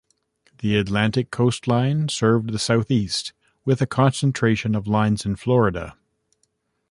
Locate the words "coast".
1.29-1.67